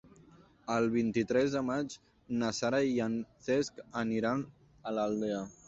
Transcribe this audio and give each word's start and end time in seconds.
El 0.75 0.87
vint-i-tres 0.95 1.53
de 1.57 1.61
maig 1.67 1.97
na 2.41 2.51
Sara 2.61 2.81
i 2.95 2.97
en 3.09 3.21
Cesc 3.51 3.85
aniran 4.05 4.45
a 4.93 4.99
l'Aldea. 5.01 5.47